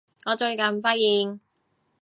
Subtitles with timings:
[0.25, 1.39] 我最近發現